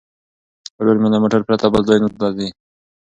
[0.79, 2.47] ورور مې له موټر پرته بل ځای ته نه ځي.